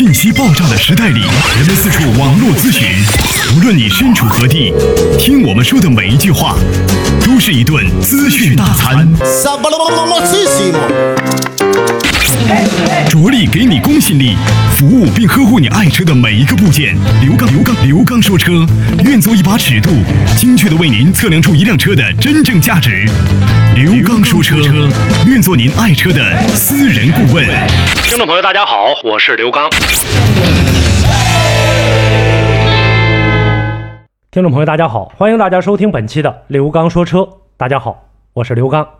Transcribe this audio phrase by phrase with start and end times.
[0.00, 1.20] 信息爆炸的时代里，
[1.58, 2.88] 人们四处网络咨询，
[3.54, 4.72] 无论你身处何地，
[5.18, 6.56] 听我们说的每一句话，
[7.22, 9.06] 都是一顿资讯大餐。
[13.08, 14.36] 着力给你公信力，
[14.72, 16.96] 服务并呵护你爱车的每一个部件。
[17.20, 18.52] 刘刚，刘刚，刘刚说车，
[19.04, 19.90] 愿做一把尺度，
[20.36, 23.04] 精确的为您测量出一辆车的真正价值。
[23.74, 24.56] 刘刚说车，
[25.26, 27.44] 愿做您爱车的私人顾问。
[28.04, 29.68] 听众朋友，大家好，我是刘刚。
[34.30, 37.28] 听众朋友，大家好，欢迎大家收听本期的刘刚说车。
[37.56, 38.99] 大家好，我是刘刚。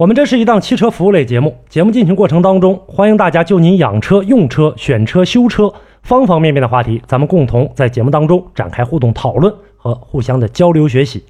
[0.00, 5.70] 我们这是一档汽车服务类节目，节目进行过程当中，欢迎大家就您养车、用车、选车、修车
[6.02, 11.22] 方方面面的话题，咱们共同在节目当中展开互动讨论和互相的交流学习。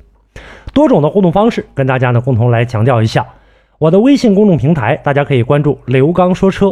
[0.72, 3.26] 多种的互动方式，跟大家呢共同来强调一下。
[3.78, 6.68] 我的微信公众平台，大家可以关注“刘刚说车”；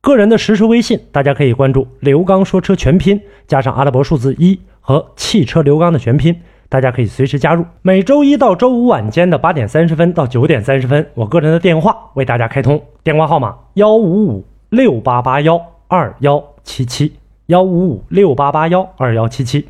[0.00, 6.34] 个人的实时微信，大家可以关注“刘刚说车”全拼加上阿拉伯数字一和汽车刘刚的全拼。
[6.68, 7.64] 大家可以随时加入。
[7.82, 19.66] 每周一到周五晚间的八点三十分到九点三十分，我个人的电话为大家开通，电话号码幺五五六八八幺二幺七七幺五五六八八幺二幺七七。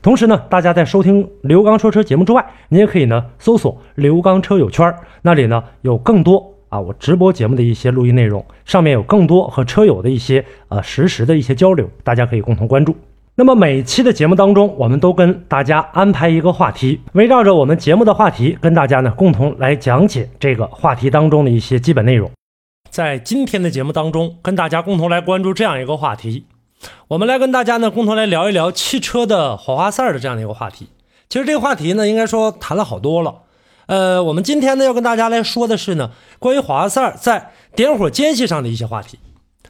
[0.00, 12.96] 同时呢，大家在收听刘刚说车节目之外，你也可以呢搜索刘刚车友圈，那里呢有更多啊我直播节目的一些录音内容，上面有更多和车友的一些呃实时的一些交流，大家可以共同关注。
[13.34, 22.30] 那么每期的节目当中，我们都跟大家安排一个话题，围绕着我们节目的话题，跟大家呢共同来讲解这个话题当中的一些基本内容。
[22.90, 26.44] 在今天的节目当中，跟大家共同来关注这样一个话题，
[27.08, 30.90] 我们来跟大家呢共同来聊一聊汽车的火花塞的这样的一个话题。
[31.30, 33.36] 其实这个话题呢，应该说谈了好多了。
[33.86, 39.18] 呃，我们今天呢要跟大家来说的是呢，关于火花塞在点火间隙上的一些话题。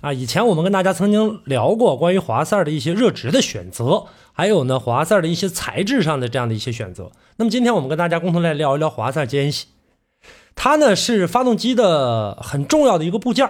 [0.03, 7.13] 啊，以前我们跟大家曾经聊过关于火花塞的一些热值的选择，还有呢火花塞的一些材质上的这样的一些选择。
[7.37, 9.69] 那么今天我们跟大家共同来聊一聊火花塞间隙，
[10.57, 13.49] 它呢是发动机的很重要的一个部件，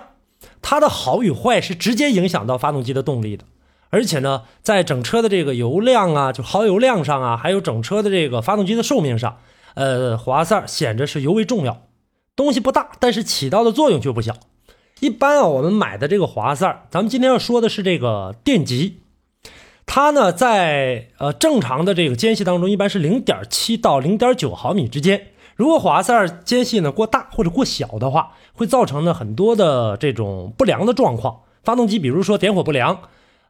[0.60, 3.44] 它的好与坏是直接影响到发动机的动力的。
[3.88, 9.38] 而且呢，在整车的这个油量啊，就耗油量上啊，还有整车的这个发动机的寿命上，
[9.72, 11.82] 呃，火花塞显着是尤为重要。
[12.36, 14.34] 东西不大，但是起到的作用却不小。
[15.02, 19.00] 一般啊，我们买的这个火花塞，咱们今天要说的是这个电极，
[19.84, 25.26] 它呢在呃正常的这个间隙当中，一般是零点七到零点九毫米之间。
[25.56, 31.40] 如果火花塞间隙呢过大或者过小的话，会造成呢很多的这种不良的状况。
[31.64, 33.00] 发动机比如说点火不良，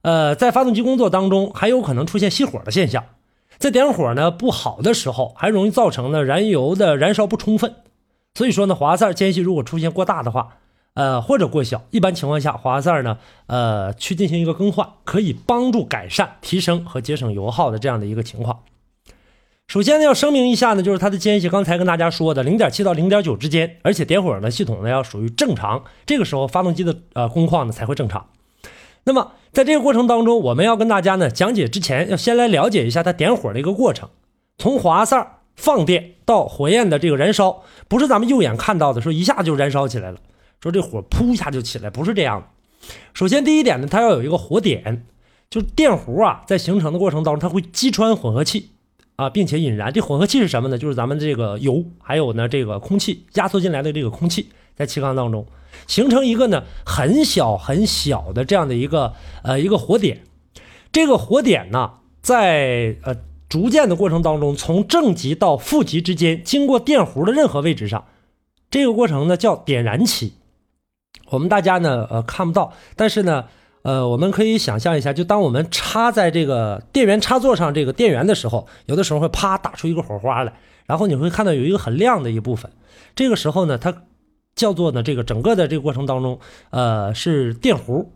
[0.00, 3.04] 呃，在发动机工作当中还有可能出现熄火的现象。
[3.58, 7.74] 在点火呢不好的时候，还容易造成呢燃油的燃烧不充分。
[8.32, 10.56] 所以说呢，火花塞间隙如果出现过大的话，
[10.94, 18.60] 呃，或者过小，一般情况下，火花塞呢，呃，去进行一个更换，可以帮助改善、提升和节省油耗的这样的一个情况。
[19.68, 28.26] 首先呢，要声明一下呢，就是它的间隙，刚才跟大家说的零点七到零点九之间，而且点火呢系统呢要属于正常，这个时候发动机的呃工况呢才会正常。
[29.04, 34.10] 那么在这个过程当中，我们要跟大家呢讲解之前，要先来了解一下它点火的一个过程，
[34.58, 40.18] 从火花塞放电到火焰的这个燃烧，不是咱们肉眼看到的，说一下就燃烧起来了。
[40.62, 42.46] 说这火扑一下就起来，不是这样的。
[43.14, 45.04] 首先，第一点呢，它要有一个火点，
[45.50, 48.70] 就是电弧啊，在形成的过程当中，它会击穿混合气
[49.16, 49.92] 啊，并且引燃。
[49.92, 50.78] 这混合气是什么呢？
[50.78, 55.44] 就是咱们这个油，还有呢这个空气压缩进来的这个空气，在气缸当中
[55.88, 60.22] 形成一个呢很小很小的这样的一个呃一个火点。
[60.92, 63.16] 这个火点呢，在呃
[63.48, 68.04] 逐渐的过程当中，从正极到负极之间，经过电弧的任何位置上，
[68.70, 70.34] 这个过程呢叫点燃期。
[71.30, 73.46] 我们大家呢，呃，看不到，但是呢，
[73.82, 80.52] 呃，我们可以想象一下，就当我们插在这个电源插座上这个电源的时候，有的时候会啪打出一个火花来，
[80.86, 82.70] 然后你会看到有一个很亮的一部分，
[83.14, 84.02] 这个时候呢，它
[84.54, 88.08] 叫做呢，这个整个的这个过程当中，呃，是电弧。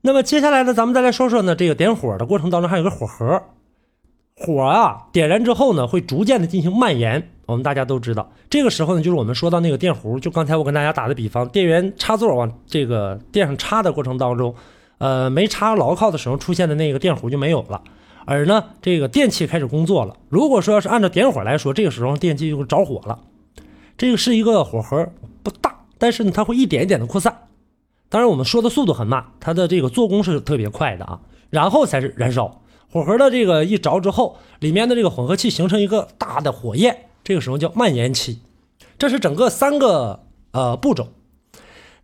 [0.00, 3.42] 那么接下来呢，咱们再来说说呢，这个点火的过程当中还有个火核，
[4.34, 7.30] 火啊点燃之后呢，会逐渐的进行蔓延。
[7.48, 14.54] 我们大家都知道，这个时候呢，就是我们说到那个电弧，就刚才我跟大家打的比方，电源插座往这个电上插的过程当中，
[14.98, 17.80] 呃，没插牢靠的时候出现的那个电弧就没有了，
[18.26, 20.14] 而呢，这个电器开始工作了。
[20.28, 23.18] 如果说要是按照点火来说，这个时候电器就会着火了。
[23.96, 25.08] 这个是一个火核，
[25.42, 27.34] 不大，但是呢，它会一点一点的扩散。
[28.10, 32.60] 当然，我们说的速度很慢，它的这个做工是特别快的啊，然后才是燃烧。
[32.90, 37.07] 火核的这个一着之后，里面的这个混合气形成一个大的火焰。
[37.28, 38.38] 这个时候叫蔓延期，
[38.96, 41.08] 这是整个三个呃步骤。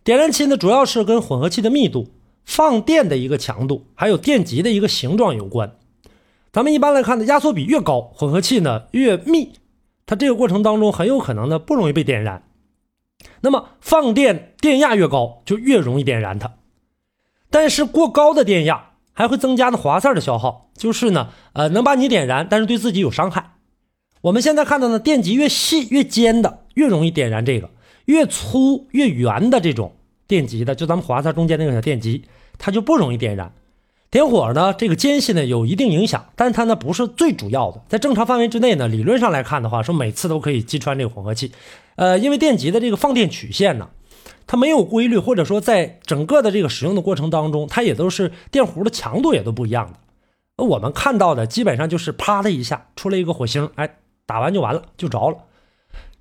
[0.03, 2.09] 点燃期呢，主要是跟混合气的密度、
[2.43, 5.77] 放电的一个强度，还有电极的一个形状有关。
[6.53, 9.53] 咱们一般来看呢，压缩比越高，混合气呢越密，
[10.05, 12.43] 它这个过程当中很有可能呢不容易被点燃。
[13.41, 16.53] 那么放电电压越高，就越容易点燃它。
[17.49, 23.44] 但是过高的电压还会增加呢华塞的消耗，就是呢呃能把你点燃，但是对自己有伤害。
[24.25, 27.69] 我们现在看到呢，电极越细越尖的越容易点燃这个，
[28.05, 29.93] 越粗越圆的这种
[30.27, 32.23] 电极的，就咱们华塞中间那个小电极，
[32.57, 33.53] 它就不容易点燃。
[34.09, 37.83] 点火呢，这个间隙呢有一定影响，但它呢不是最主要的。
[37.87, 41.51] 在正常范围之内呢，理论上来看的话，说每次都可以击穿这个混合气。
[41.95, 43.89] 呃，因为电极的这个放电曲线呢，
[44.47, 50.63] 它没有规律，或者说在整个的这个使用的过程当中，它也都是电弧的强度也都不一样的。
[50.65, 53.97] 我们看到的基本上就是啪的一下出来一个火星，哎。
[54.25, 55.37] 打完就完了，就着了。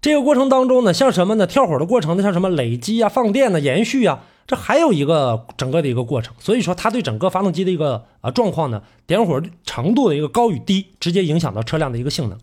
[0.00, 1.46] 这个过程当中呢，像什么呢？
[1.46, 6.34] 跳火的过程呢，像什么累积啊、放电呢、延续啊，这还有一个整个的一个过程。
[6.38, 12.38] 所以说，它对整个发动机的一个啊状况呢，点火程度的一个高与低，直接影响到车辆的一个性能。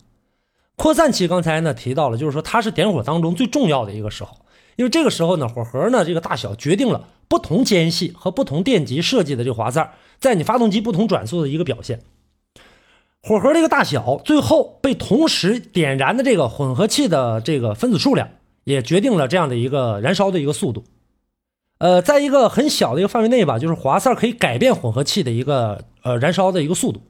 [0.74, 4.38] 扩散器刚才呢提到了，就是说它是点火当中最重要的一个时候，
[4.74, 12.00] 因为这个时候呢，火核呢这个大小决定了不同间隙和不同电极设计的这个滑塞在你发动机不同转速的一个表现。
[13.24, 18.28] 火核这个大小，最后被同时点燃的这个混合气的这个分子数量，
[18.64, 20.82] 也决定了这样的一个燃烧的一个速度。
[21.78, 27.00] 呃，在一个很小的一个范围内吧，就是滑塞可以改变混合气的一个呃燃烧的一个速度，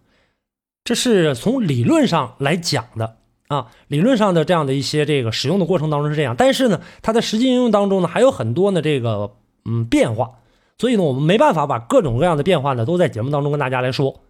[0.84, 3.16] 这是从理论上来讲的
[3.48, 3.68] 啊。
[3.88, 9.32] 理论上的这样的一些这个使用的过程当中是这样，但是呢，它在实际应用当中呢还有很多呢这个
[9.64, 10.32] 嗯变化，
[10.76, 14.20] 所以呢我们没办法把各种各样的变化呢都在节目当中跟大家来说。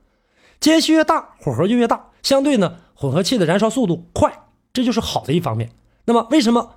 [0.63, 5.71] 间隙越大，火候就越大，相对呢，混合气的燃烧速度快，这就是好的一方面。
[6.05, 6.77] 那么，为什么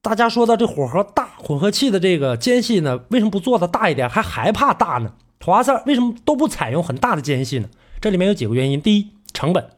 [0.00, 3.00] 大家说的这火候大，混合气的这个间隙呢？
[3.10, 5.12] 为什么不做的大一点，还害怕大呢？
[5.44, 7.68] 华塞为什么都不采用很大的间隙呢？
[8.00, 8.80] 这里面有几个原因。
[8.80, 9.72] 第一，成本。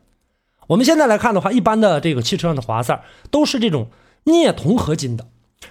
[0.69, 3.89] 我们现在来看的话，一般的这个汽车上的华塞都是这种
[4.23, 5.27] 镍铜合金的，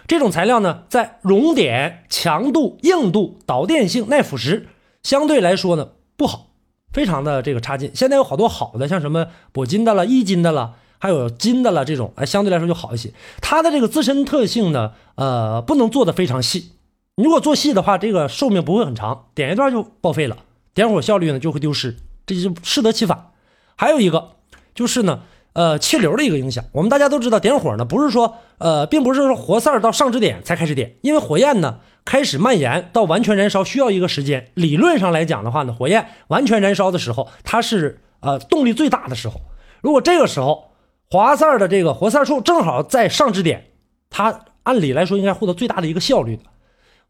[0.05, 4.65] 这种材料呢，在熔点、强度、硬度、导电性、耐腐蚀
[5.01, 6.48] 相对来说呢不好。
[6.91, 13.11] 非常的这个差劲，现在有好多好的，像什么铂金的了、一金的了，还有金的了，这种哎相对来说就好一些。
[13.41, 16.71] 它的这个自身特性呢，呃，不能做的非常细。
[17.15, 20.37] 如果做细的话，这个寿命不会很长，点一段就报废了，
[20.73, 23.31] 点火效率呢就会丢失，这就适得其反。
[23.75, 24.31] 还有一个
[24.73, 25.21] 就是呢。
[25.59, 34.51] 呃，气流的一个影响，我们大家都知道，点火呢不是说，呃，并不是说活塞到上支点才开始点，因为火焰呢开始蔓延到完全燃烧需要一个时间。
[34.53, 39.41] 理论上来讲的话呢，火焰完全燃烧的时候，它是呃动力最大的时候。
[39.81, 40.71] 如果这个时候
[41.11, 43.65] 滑塞的这个活塞处正好在上支点，
[44.09, 46.43] 它按理来说应该获得最大的一个效率的。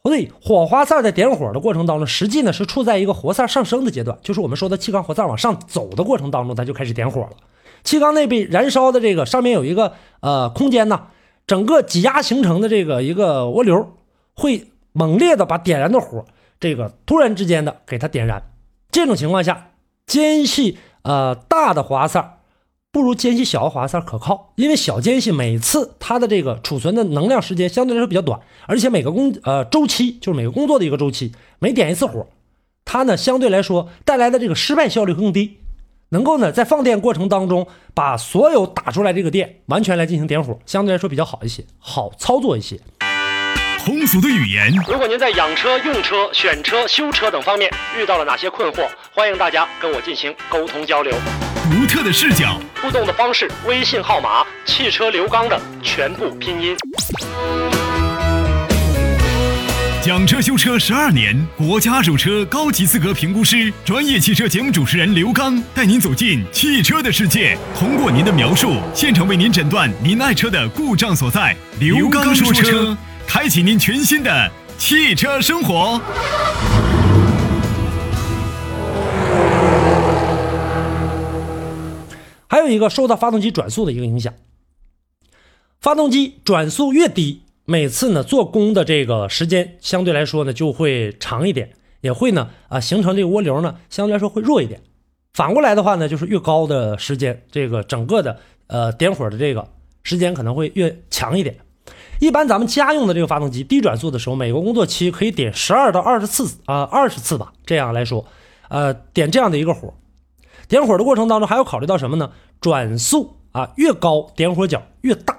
[0.01, 7.30] 所以火花塞在点火的过程当中，实际呢是处在一个活塞上升的阶段，就是我们说的气缸活塞往上走的过程当中，它就开始点火了。
[7.83, 11.07] 气缸内被燃烧的这个上面有一个呃空间呢，
[11.47, 13.93] 整个挤压形成的这个一个涡流，
[14.35, 16.25] 会猛烈的把点燃的火
[16.59, 18.51] 这个突然之间的给它点燃。
[18.91, 19.71] 这种情况下，
[20.05, 22.39] 间隙呃大的滑塞
[22.91, 32.27] 不如间隙小的滑塞可靠，因为小间隙每次它的这个储存的能量时间相对来说比较短，而且每个工呃周期就是每个工作的一个周期，每点一次火，
[32.83, 35.57] 它呢相对来说带来的这个失败效率更低。
[36.10, 42.80] 能够呢，在放电过程当中，把所有打出来这个电完全来进行点火，相对来说比较好一些，好操作一些。
[43.86, 44.72] 通俗的语言。
[44.88, 51.13] 如果您在养车、用车、选车、修车等方面遇到了哪些困惑，欢迎大家跟我进行沟通交流。
[51.72, 56.75] 独特的视角，互动的方式，微信号码：汽车刘刚的全部拼音。
[60.10, 71.56] 讲车修车十二年，国家二手车高级资格评估师，专业汽车节目主持人刘刚带您走进汽车的世界，通过您的描述，现场为您诊断您爱车的故障所在。
[71.80, 72.98] 刘刚说车，
[73.28, 76.01] 开启您全新的汽车生活。
[82.48, 84.34] 还有一个受到发动机转速的一个影响，
[85.80, 87.44] 发动机转速越低。
[87.69, 91.69] 每次呢做工的这个时间相对来说呢就会长一点，
[92.01, 94.81] 也会呢啊形成这个涡流呢相对来说会弱一点。
[95.35, 99.67] 反过来的话呢，就是越高的时间，这个整个的呃点火的这个
[100.01, 101.57] 时间可能会越强一点。
[102.19, 107.53] 一般咱们家用的这个发动机低转速的时候，每个工作期可以点十二到二十次啊二十次吧。
[107.67, 108.25] 这样来说，
[108.69, 109.93] 呃点这样的一个火，
[110.67, 112.31] 点火的过程当中还要考虑到什么呢？
[112.59, 115.38] 转速啊越高，点火角越大。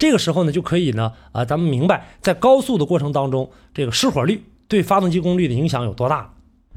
[0.00, 6.32] 这个时候呢，就可以呢，啊，咱们明白在高速的过程当中，这个失火率对发动机功率的影响有多大。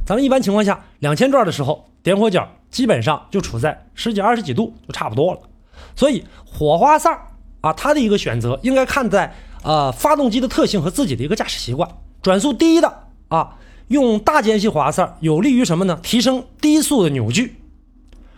[0.06, 5.39] 咱们一般情况下两千转的时候，点火角基本上就处在十几、二十几度就差不多了。
[5.96, 7.10] 所以火花塞
[7.62, 11.89] 啊，它的一个选择应该看在呃发动机的特性和自己的一个驾驶习惯。
[12.22, 12.94] 转速低的
[13.30, 13.56] 啊，
[13.88, 15.98] 用大间隙火花塞有利于什么呢？
[16.03, 17.56] 提升低速的扭矩。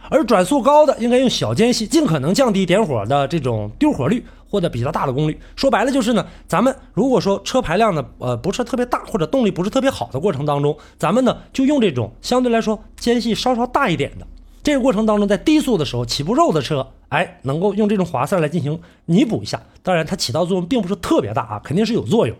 [0.07, 4.23] 而转速高的应该用小间隙，尽可能降低点火的这种丢火率，
[4.55, 5.37] 或者比较大的功率。
[5.57, 14.25] 说白了就是呢，咱们如果说车排量呢，呃，不是特别大，或者动力不是特别好的过程当中，咱们呢就用这种相对来说间隙稍稍大一点的。
[14.63, 19.61] 这个过程当中，在低速的时候起步肉的车，哎，能够用这种滑塞来进行弥补一下。
[19.83, 22.37] 当然，它起到作用并不是特别大啊，肯定是有作用。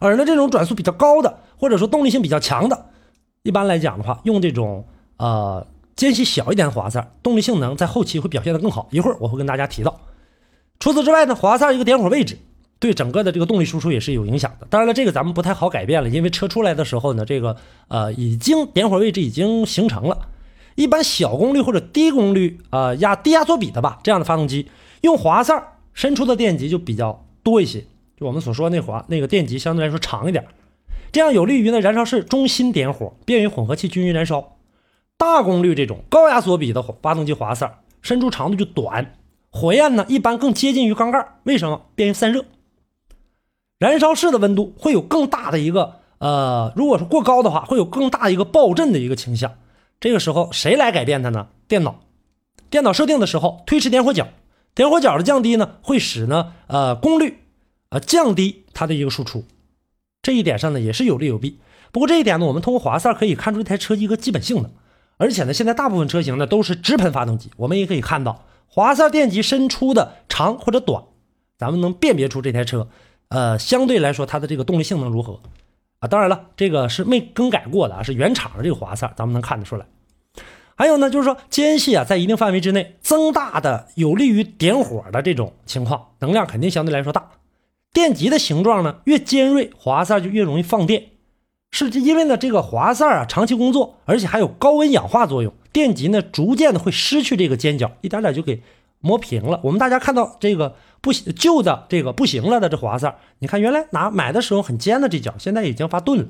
[0.00, 2.86] 而呢，这种转速比较高的，或者说动力性比较强的，
[3.44, 4.84] 一般来讲的话，用这种
[5.18, 5.64] 呃。
[5.96, 8.88] 间隙小一点的滑塞，动力性能在后期会表现得更好。
[8.90, 9.94] 一会儿我会跟大家提到。
[10.78, 12.38] 除此之外呢，火花塞一个点火位置
[12.78, 14.66] 对整个的这个动力输出也是有影响的。
[14.68, 17.56] 当然了，这个咱们不太好改变了，因为车出来的时候呢，这个
[17.88, 20.28] 呃已经点火位置已经形成了。
[20.74, 24.68] 一般小功率或者低功率啊压低压缩比的吧，这样的发动机
[25.02, 27.80] 用火花塞伸出的电极就比较多一些，
[28.18, 30.44] 就我们所说那滑那个电极相对来说长一点，
[31.12, 34.56] 这样有利于呢燃烧室中心点火，便于混合气均匀燃烧。
[35.16, 39.14] 大功率这种高压缩比的发动机滑塞，伸出长度就短，
[39.54, 41.86] 火焰呢一般更接近于缸盖，为什么？
[41.94, 42.44] 便于散热。
[43.78, 49.52] 燃烧室的温度会有更大的一个呃，如果是过高的话，会有更大的一个爆震的一个倾向。
[50.00, 51.46] 这个时候谁来改变它呢？
[51.68, 52.00] 电脑。
[52.68, 54.26] 电脑设定的时候推迟点火角，
[54.74, 57.38] 点火角的降低呢，会使呢呃功率
[57.90, 59.44] 呃降低它的一个输出。
[60.20, 61.60] 这一点上呢也是有利有弊。
[61.92, 64.72] 不过这一点呢，我们通过滑塞可以看出这台车一个基本性能。
[65.16, 68.44] 而且呢，现在大部分车型呢都是直喷发动机，我们也可以看到
[68.74, 71.04] 滑塞电极伸出的长或者短，
[71.56, 72.88] 咱们能辨别出这台车，
[73.28, 75.38] 呃，相对来说它的这个动力性能如何
[76.00, 76.08] 啊？
[76.08, 79.86] 当然了，这个是没更改过的啊，是原厂的这个滑塞，咱们能看得出来。
[80.74, 87.30] 还有呢，就是说间隙啊，在一定范围之内增大的有利于点火的这种情况，能量肯定相对来说大。
[87.92, 91.10] 电极的形状呢越尖锐，滑塞就越容易放电。
[91.70, 98.62] 是因为呢，这个滑塞啊长期工作，而且还有高温氧化作用，电极呢逐渐的会失去这个尖角，一点点就给
[99.00, 99.60] 磨平了。
[99.64, 106.26] 我们大家看到这个不行旧的这个不行了的这滑塞，你看原来拿买的时候很尖的这角，现在已经发钝了。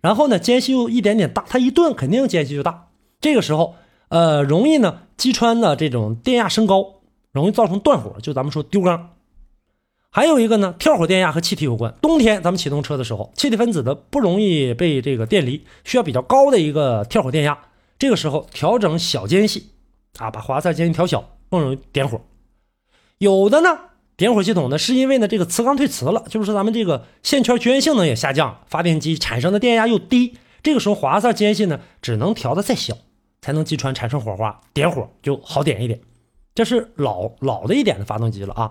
[0.00, 2.88] 然后呢，间隙又一点点大，它一钝肯定间隙就大。
[3.20, 3.74] 这个时候，
[4.08, 7.02] 呃，容易呢击穿的这种电压升高，
[7.32, 9.10] 容易造成断火，就咱们说丢缸。
[10.10, 11.94] 还有一个呢，跳火电压和气体有关。
[12.00, 17.58] 冬天咱们启动车的时候，气体分子的不容易被这个电离，需要比较高的一个跳火电压。
[17.98, 19.70] 这个时候调整小间隙，
[20.18, 22.20] 啊，把滑塞间隙调小，更容易点火。
[23.18, 23.78] 有的呢，
[24.16, 32.96] 点火系统呢是因为呢这个磁缸退磁了，就是说咱们这个线圈绝缘性能也下降，发电机产生的电压又低，这个时候滑塞间隙呢只能调的再小，
[33.40, 36.00] 才能击穿产生火花，点火就好点一点。
[36.54, 38.70] 这是老老的一点的发动机了啊。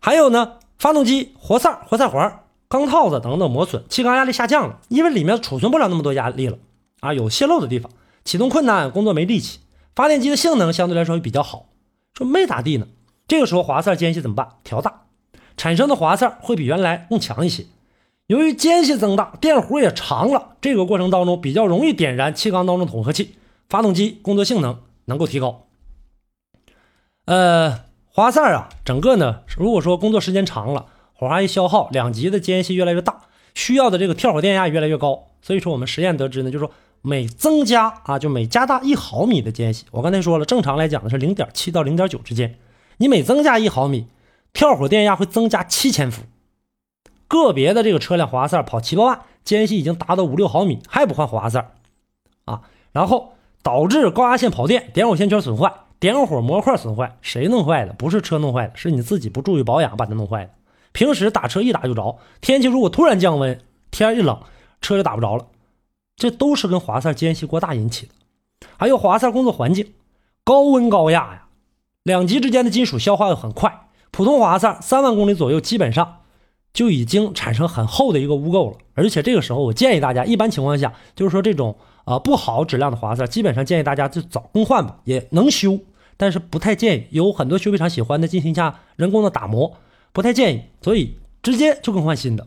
[0.00, 0.58] 还有呢。
[0.76, 6.58] 发动机活塞、活塞环、钢套子等等磨损，气缸压力下降了，因为里面储存不了那么多压力了
[7.00, 7.90] 啊，有泄漏的地方，
[8.24, 9.60] 启动困难，工作没力气。
[9.94, 11.66] 发电机的性能相对来说比较好，
[12.12, 12.86] 说没咋地呢。
[13.28, 14.48] 这个时候滑塞间隙怎么办？
[14.64, 15.02] 调大，
[15.56, 17.66] 产生的滑塞会比原来更强一些。
[18.26, 23.34] 由于间隙增大，电弧也长了，这个过程当中比较容易点燃气缸当中的混合气，
[23.68, 25.66] 发动机工作性能能够提高。
[27.26, 27.84] 呃。
[28.16, 33.22] 滑塞啊，整个呢，如果说工作时间长了，火花一消耗，两极的间隙越来越大，
[33.54, 35.30] 需要的这个跳火电压越来越高。
[35.42, 36.72] 所以说我们实验得知呢，就是说
[37.06, 42.56] 每增加啊，就每加大一毫米的间隙，我刚才说了，正常来讲呢是零点七到零点九之间，
[42.96, 44.06] 你每增加一毫米，
[44.54, 46.22] 跳火电压会增加七千伏。
[47.28, 51.72] 个别的这个车辆滑塞跑七八万，间隙已经达到五六毫米，还不换火花塞
[52.46, 55.70] 啊，然后导致高压线跑电，点火线圈损坏。
[56.00, 57.92] 点火模块损坏，谁弄坏的？
[57.92, 60.50] 不是车弄坏的，是你自己不注意保养把它弄坏的。
[60.92, 64.40] 平时打车一打就着，天气如果突然降温，天一冷，
[64.80, 65.46] 车就打不着了。
[66.16, 68.12] 这都是跟滑塞间隙过大引起的。
[68.76, 69.92] 还有滑塞工作环境，
[70.44, 71.46] 高温高压呀，
[72.02, 73.88] 两极之间的金属消化的很快。
[74.10, 76.20] 普通滑塞三万公里左右，基本上
[76.72, 78.78] 就已经产生很厚的一个污垢了。
[78.94, 81.76] 而且这个时候，我建议大家，一般情况下，就是说这种。
[82.04, 85.78] 啊，不好质量的滑塞，基本上建议大家就早更换吧，也能修，
[86.18, 87.06] 但是不太建议。
[87.12, 89.78] 有很多修配厂喜欢的进行一下人工的打磨，
[90.12, 92.46] 不太建议，所以直接就更换新的。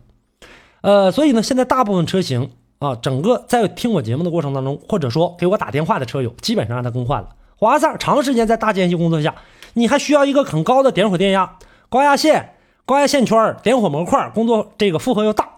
[0.81, 7.97] 呃，所以呢，现在大部分车型啊，整个在听我节目的过程当中，或者说给我打电话的车友，基本上让他更换了滑塞。
[7.97, 9.33] 长时间在大间隙工作下，
[9.73, 11.57] 你还需要一个很高的点火电压，
[11.89, 12.53] 高压线、
[12.85, 15.49] 高压线圈、点火模块工作这个负荷又大，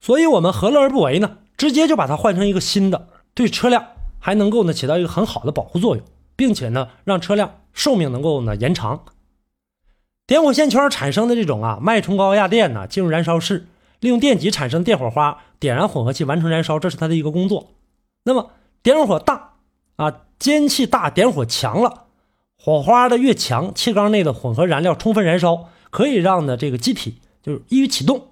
[0.00, 1.38] 所以我们何乐而不为呢？
[1.58, 3.08] 直接就把它换成一个新的。
[3.34, 3.86] 对车辆
[4.18, 6.04] 还能够呢起到一个很好的保护作用，
[6.36, 9.04] 并且呢让车辆寿命能够呢延长。
[10.26, 13.66] 点火线圈产生的这种啊脉冲高压电呢进入燃烧室，
[14.02, 17.68] 利用电极产生电火花点燃混合气完成燃烧，这是它的一个工作。
[18.24, 18.50] 那么
[18.82, 19.52] 点火大
[19.94, 22.06] 啊，间气大，点火强了，
[22.58, 28.26] 火花的越强，气缸内的混合燃料充分燃烧，可以让呢这个机体就是易于启动，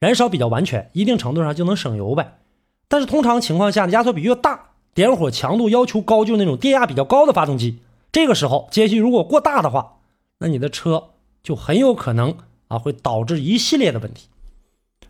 [0.00, 2.38] 燃烧比较完全，一定程度上就能省油呗。
[2.88, 7.78] 但是通常情况下，压缩比越大，点火强度要求高，就是那种电压比较高的发动机，
[8.10, 9.98] 这个时候间隙如果过大的话，
[10.40, 11.10] 那你的车
[11.44, 12.36] 就很有可能
[12.66, 14.26] 啊会导致一系列的问题。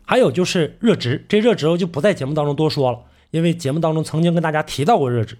[0.05, 2.99] 还有就是热值，这热值我就不在节目当中多说了。
[3.31, 5.39] 因为节目当中曾经跟大家提到过热值，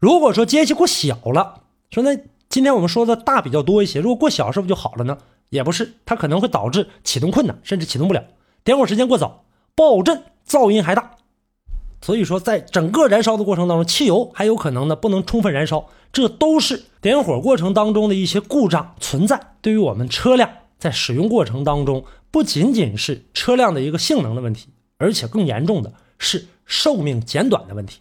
[0.00, 2.18] 如果说间隙过小了，说那
[2.48, 5.18] 今天我们说的大比较多一些，如果过小是不是就好了呢？
[5.50, 8.24] 也不是，它可能会导致启动困难，甚至启动不了。
[8.64, 9.44] 点火时间过早，
[9.76, 11.12] 爆震噪音还大，
[12.00, 19.52] 所以说在整个燃烧的过程当中，汽油还有可能呢不能充分燃烧，这都是点火过程当中的一些故障存在。
[19.60, 26.46] 对于我们车辆在使用过程当中，不仅仅是车辆的一个性能的问题，而且更严重的是。
[26.64, 27.98] 寿命减短的问题，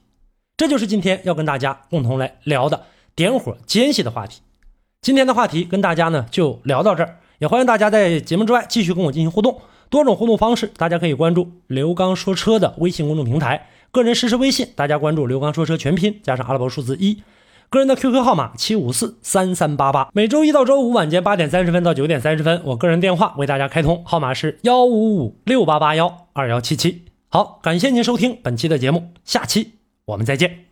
[0.55, 2.85] 这就是今天要跟大家共同来聊的
[3.15, 4.39] 点火间隙的话题。
[5.01, 9.59] 今天的话题跟大家呢就聊到这儿，也欢迎大家在节目之外继续跟我进行互动。
[9.89, 17.21] 多种互动方式，大家可以关注刘刚说车的微信公众平台，个人实时微信大家关注刘刚说车全拼加上阿拉伯数字一，
[17.71, 20.09] 个人的 QQ 号码七五四三三八八。
[20.13, 27.05] 每周一到周五晚间八点三十分到九点三十分，我个人电话为大家开通，号码是幺五五六八八幺二幺七七。
[27.29, 30.70] 好，感谢您收听本期的节目，下期我们再见。